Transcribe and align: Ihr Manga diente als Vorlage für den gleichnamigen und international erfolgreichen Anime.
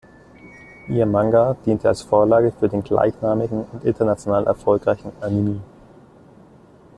Ihr 0.89 1.05
Manga 1.05 1.55
diente 1.63 1.87
als 1.87 2.01
Vorlage 2.01 2.51
für 2.51 2.67
den 2.67 2.81
gleichnamigen 2.81 3.65
und 3.71 3.83
international 3.85 4.47
erfolgreichen 4.47 5.11
Anime. 5.21 5.61